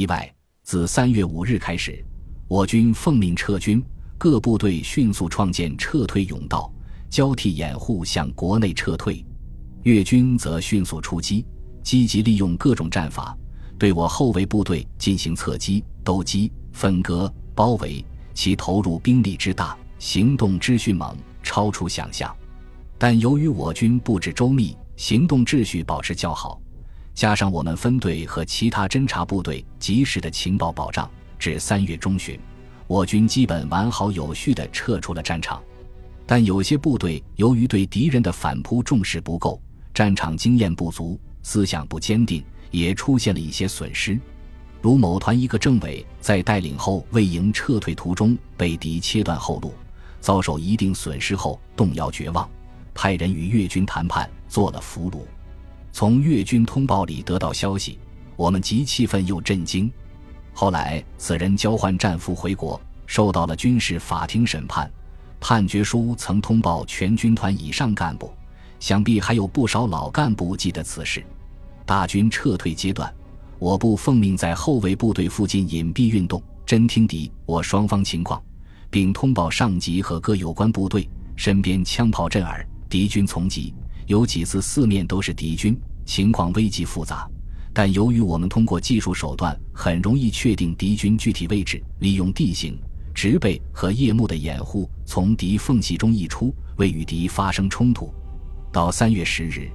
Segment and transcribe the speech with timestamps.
[0.00, 2.02] 意外，自三月五日开始，
[2.48, 3.84] 我军奉命撤军，
[4.16, 6.72] 各部队迅速创建撤退甬道，
[7.10, 9.22] 交替掩护向国内撤退。
[9.82, 11.44] 越军则迅速出击，
[11.82, 13.36] 积极利用各种战法，
[13.78, 18.02] 对我后卫部队进行侧击、兜击、分割、包围。
[18.32, 22.34] 其投入兵力之大，行动之迅猛，超出想象。
[22.96, 26.58] 但由于我军布置周密，行动秩序保持较好，
[27.14, 32.38] 加上我们分队和其他侦察部队及时的情报保障，至三月中旬，
[32.86, 35.62] 我军基本完好有序地撤出了战场。
[36.26, 39.60] 但有些部队由于对敌人的反扑重视不够，
[39.92, 44.18] 战场经验不足，思想不坚定，也出现了一些损失。
[44.80, 49.74] 如某团一个政委在带领后卫营撤退途中被敌切断后路，
[50.20, 52.48] 遭受一定损失后动摇绝望。
[52.94, 55.18] 派人与越军谈判，做了俘虏。
[55.92, 57.98] 从越军通报里得到消息，
[58.36, 59.90] 我们既气愤又震惊。
[60.52, 64.90] 后来，此人交换战俘回国，受到了军事法庭审判。
[65.40, 68.30] 判决书曾通报全军团以上干部，
[68.78, 71.24] 想必还有不少老干部记得此事。
[71.86, 73.12] 大军撤退阶段，
[73.58, 78.40] 我部奉命在后卫部队附近隐蔽运动，侦听敌我双方情况，
[78.90, 82.66] 并通报上级和各有关部队，身边枪炮震耳。
[82.90, 83.72] 敌军从急，
[84.10, 87.30] 有几次四面都是敌军，情况危急复杂。
[87.72, 92.76] 但由于我们通过技术手段很容易确定敌军具体位置，利用地形、
[93.14, 98.12] 植被和夜幕的掩护，从敌缝隙中溢出，未与敌发生冲突。
[98.72, 99.70] 到三月十日，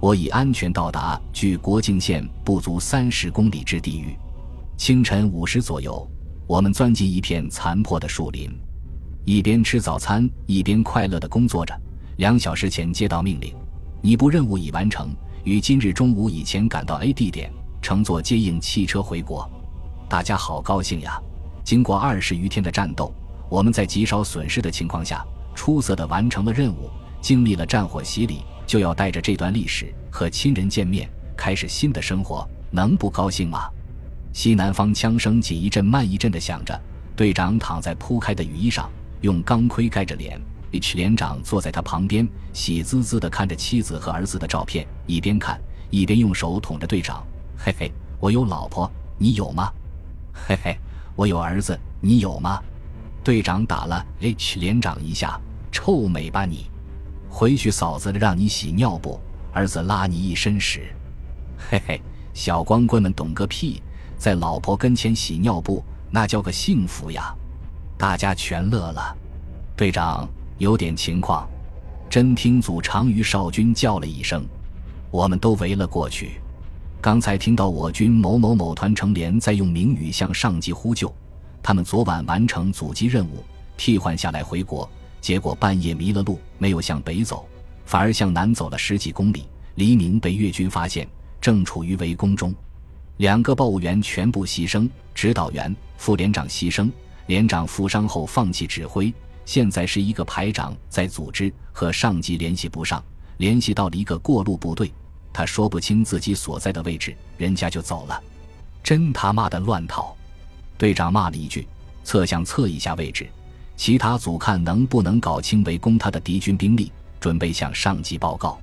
[0.00, 4.14] 我已安全到达距国境线不足三十公里之地域。
[4.76, 6.06] 清晨五时左右，
[6.46, 8.50] 我们钻进一片残破的树林，
[9.24, 11.74] 一边吃早餐，一边快乐地工作着。
[12.18, 13.54] 两小时前接到命令，
[14.00, 15.10] 你部任务已完成，
[15.42, 17.50] 于今日中午以前赶到 A 地点，
[17.82, 19.50] 乘坐接应汽车回国。
[20.08, 21.20] 大家好高兴呀！
[21.64, 23.12] 经过二十余天的战斗，
[23.48, 26.88] 我们在极少损失的情况下，出色的完成了任务，
[27.20, 33.68] 经历了战火洗礼，就要带着这段历史和亲人见面，开始新的生活，能不高兴吗？
[34.32, 36.80] 西南方枪声紧一阵慢一阵的响着，
[37.16, 38.88] 队长躺在铺开的雨衣上，
[39.22, 40.40] 用钢盔盖着脸。
[40.72, 45.58] H 连长坐在他旁边，喜滋滋地看着妻子和儿子的照片，一边看
[45.90, 49.72] 一边用手捅着队长：“嘿嘿，我有老婆，你有吗？
[50.32, 50.78] 嘿嘿，
[51.16, 52.62] 我有儿子，你有吗？”
[53.24, 55.40] 队长打了 H 连长一下
[55.72, 56.70] ：“臭美吧你！
[57.30, 59.20] 回去嫂子让你洗尿布，
[59.52, 60.92] 儿子拉你一身屎。”
[61.70, 62.02] 嘿嘿，
[62.34, 63.82] 小光棍们懂个屁，
[64.16, 67.34] 在老婆跟前洗尿布，那叫个幸福呀！
[67.98, 69.16] 大家全乐了，
[69.76, 70.28] 队长。
[70.58, 71.48] 有点情况，
[72.10, 74.44] 侦听组长于少军叫了一声，
[75.08, 76.32] 我们都围了过去。
[77.00, 81.14] 刚才听到我军某某某团成连在用明语向上级呼救，
[81.62, 83.44] 他们昨晚完成阻击任务，
[83.76, 87.46] 替换下来回国，结果半夜迷了路，没有向北走，
[87.86, 89.44] 反而向南走了十几公里。
[89.76, 91.08] 黎明被越军发现，
[91.40, 92.52] 正处于围攻中，
[93.18, 96.90] 两个报务员全部牺牲，指导员、副连长牺牲，
[97.26, 99.14] 连长负伤后放弃指挥。
[99.48, 103.02] 现在是一个排长在组织，和上级联系不上，
[103.38, 104.92] 联系到了一个过路部队，
[105.32, 108.22] 他说不清自己所在的位置，人家就走了，
[108.82, 110.14] 真他妈的乱套！
[110.76, 111.66] 队长骂了一句，
[112.04, 113.26] 测向测一下位置，
[113.74, 118.60] 其他组看能不能搞清围攻他的敌军兵力，准备向上级报告。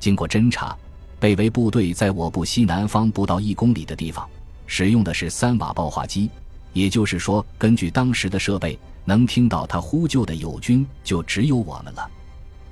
[0.00, 0.76] 经过侦查，
[1.20, 4.28] 被围部队在我部西南方不到一公里的地方，
[4.66, 6.28] 使用的是三瓦爆化机，
[6.72, 8.76] 也就是说，根据当时的设备。
[9.06, 12.10] 能听到他呼救的友军就只有我们了，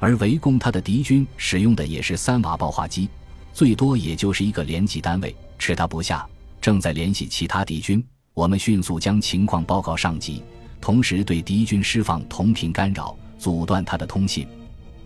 [0.00, 3.08] 而围攻他的敌军使用的也是三瓦爆化机，
[3.52, 6.26] 最多也就是一个连级单位，吃他不下。
[6.60, 10.42] 正在联系其他敌军，我们迅速将情况报告上级，
[10.80, 14.46] 同时对敌军释放同频干扰，阻断他的通信。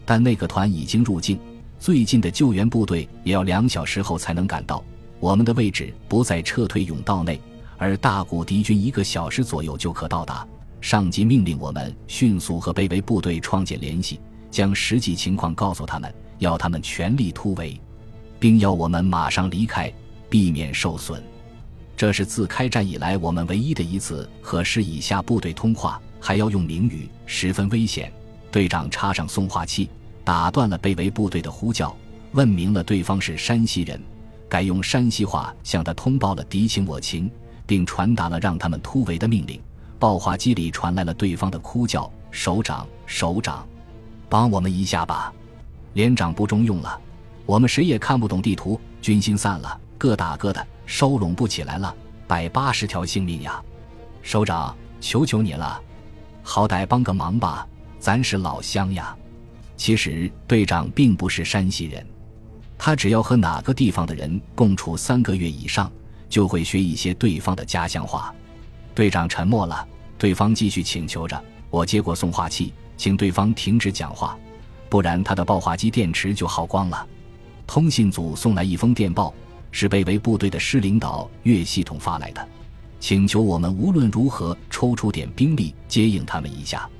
[0.07, 1.39] 但那个团已经入境，
[1.79, 4.83] 最近的救援部队也要两小时后才能赶到。
[5.21, 7.39] 我们的位置不在撤退甬道内，
[7.77, 10.47] 而大股敌军一个小时左右就可到达。
[10.81, 14.21] 上级命令我们迅速和被围部队创建联系，
[14.51, 17.81] 将实际情况告诉他们，要他们全力突围，
[18.39, 19.93] 并要我们马上离开，
[20.31, 21.23] 避免受损。
[21.97, 28.13] 这是自开战以来我们唯一的一次和师以下部队通话，还要用明语，十分危险。
[28.53, 29.91] 队长插上送话器，
[30.23, 31.95] 打断了被围部队的呼叫，
[32.33, 34.01] 问明了对方是山西人，
[34.49, 37.29] 改用山西话向他通报了敌情我情，
[37.67, 39.61] 并传达了让他们突围的命令。
[39.99, 43.67] 爆话机里传来了对方的哭叫：“首长，首长，
[44.29, 45.33] 帮我们一下吧！
[45.95, 47.01] 连长不中用了，
[47.45, 51.95] 我们谁也看不懂地图，军心散了，各打各的，收拢不起来了。
[52.29, 53.61] 百八十条性命呀！
[54.23, 55.81] 首长，求求你了，
[56.43, 57.67] 好歹帮个忙吧，
[57.99, 59.17] 咱是老乡呀。
[59.77, 62.07] 其实队长并不是山西人，
[62.77, 65.91] 他只要和哪个地方的人共处三个月以上，
[66.29, 68.33] 就会学一些对方的家乡话。
[68.99, 69.87] 队长沉默了，
[70.19, 71.41] 对方继续请求着。
[71.71, 74.37] 我接过送话器，请对方停止讲话，
[74.89, 77.07] 不然他的报话机电池就耗光了。
[77.65, 79.33] 通信组送来一封电报，
[79.71, 82.45] 是被围部队的师领导岳系统发来的，
[82.99, 86.91] 请求我们无论如何抽出点兵力接应他们一下。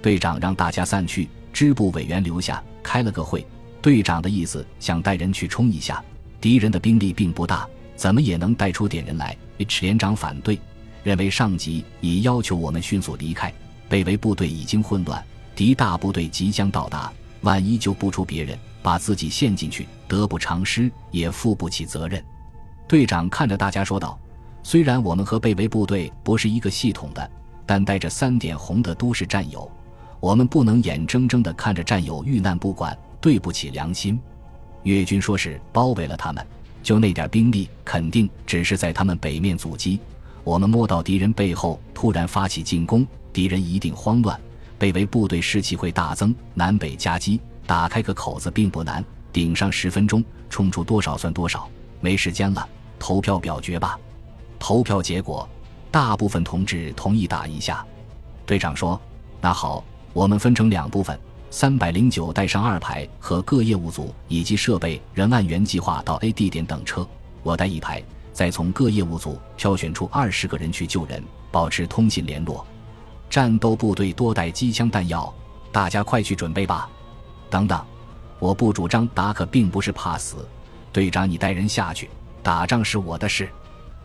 [0.00, 1.28] 队长让大家散去。
[1.52, 3.44] 支部委员留下开了个会，
[3.82, 6.00] 队长的意思想带人去冲一下，
[6.40, 9.36] 敌人的兵力并不大，怎么也能带出点人来。
[9.58, 10.56] H 连长反对，
[11.02, 13.52] 认为上级已要求我们迅速离开，
[13.88, 15.24] 被围部队已经混乱，
[15.54, 17.12] 敌大部队即将到达，
[17.42, 22.22] 万一救不出别人，把自己陷进去，得不偿失，也负不起责任。
[22.86, 24.18] 队长看着大家说道
[24.62, 27.30] ：“虽然我们和被围部队不是一个系统的，
[27.64, 29.70] 但带着三点红的都是战友。”
[30.20, 34.20] 我们不能眼睁睁地看着战友遇难不管，对不起良心。
[34.82, 36.46] 越军说是包围了他们，
[36.82, 39.98] 就那点兵力，肯定只是在他们北面阻击。
[40.44, 44.38] 我们摸到敌人背后突然发起进攻，敌人一定慌乱，
[44.78, 51.68] 被围部队士气会大增，南北夹击，打开个口子并不难，顶上十分钟，冲出多少算多少。
[52.00, 53.98] 没时间了，投票表决吧。
[54.58, 55.48] 投票结果，
[55.90, 57.84] 大部分同志同意打一下。
[58.46, 59.00] 队长说
[59.40, 61.16] ：“那好。”我们分成两部分，
[61.52, 67.06] 三百零九带上二排和各业务组以及设备人按原计划到 A 地点等车，
[67.44, 68.02] 我带一排，
[68.40, 72.66] 再从各业务组挑选出二十个人去救人，保持通信联络。
[73.28, 75.30] 战斗部队多带机枪弹药，
[75.70, 76.88] 大家快去准备吧。
[77.50, 77.84] 等等，
[78.38, 80.48] 我不主张打，可并不是怕死。
[80.90, 82.08] 队长，你带人下去，
[82.42, 83.46] 打仗是我的事。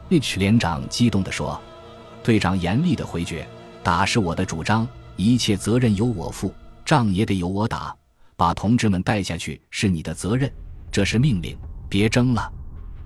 [0.09, 1.57] H 连长激动地说。
[2.21, 3.47] 队长严厉地回绝：
[3.83, 4.85] 打是我的主张。
[5.15, 6.53] 一切责任由我负，
[6.83, 7.95] 仗也得由我打。
[8.35, 10.51] 把同志们带下去是你的责任，
[10.91, 12.51] 这是命令，别争了。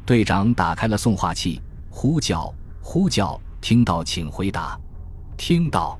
[0.09, 1.61] 队长打开了送话器，
[1.91, 2.51] 呼叫，
[2.81, 4.75] 呼叫，听到请回答。
[5.38, 6.00] 听到，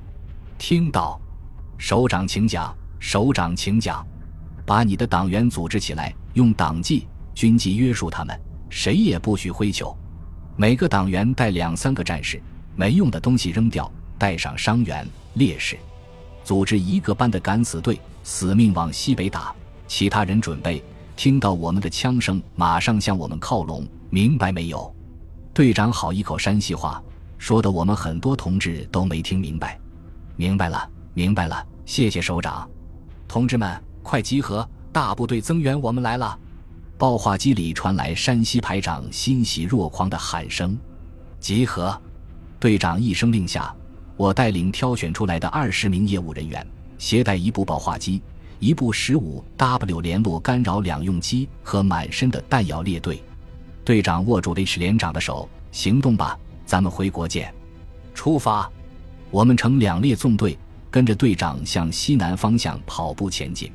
[0.58, 1.20] 听到。
[1.78, 4.04] 首长请讲，首长请讲。
[4.66, 8.36] 把你的党员组织起来，用党纪、军纪约束他们，
[8.68, 9.96] 谁也不许挥球。
[10.56, 12.42] 每个党员带两三个战士，
[12.74, 15.78] 没用的东西扔掉，带上伤员、烈士。
[16.42, 19.54] 组织一个班的敢死队，死命往西北打。
[19.86, 20.82] 其他人准备，
[21.14, 23.86] 听到我们的枪声，马上向我们靠拢。
[24.10, 24.92] 明白没有？
[25.54, 27.00] 队长好一口山西话，
[27.38, 29.78] 说的我们很多同志都没听明白。
[30.34, 32.68] 明白了，明白了，谢谢首长。
[33.28, 34.68] 同志们，快集合！
[34.92, 36.36] 大部队增援我们来了。
[36.98, 40.76] 报话机里传来山西排长欣喜若狂的喊声
[41.38, 41.96] ：“集合！”
[42.58, 43.72] 队长一声令下。
[44.16, 46.66] 我带领挑选出来的二十名业务人员，
[46.98, 48.20] 携带一部报话机、
[48.58, 53.22] 一部十五 W 联络干扰两用机和满身的弹药列队。
[53.84, 57.52] 队长握住 H 连长的手：“行动吧，咱们回国见。”
[58.14, 58.70] 出发！
[59.30, 60.58] 我们成两列纵队，
[60.90, 63.72] 跟着队长向西南方向跑步前进。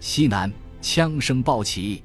[0.00, 2.02] 西南，枪声报起。